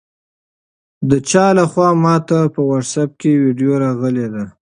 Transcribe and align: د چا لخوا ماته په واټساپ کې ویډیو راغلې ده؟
د 1.09 1.11
چا 1.29 1.45
لخوا 1.57 1.89
ماته 2.03 2.39
په 2.53 2.61
واټساپ 2.69 3.11
کې 3.21 3.41
ویډیو 3.43 3.73
راغلې 3.83 4.27
ده؟ 4.33 4.43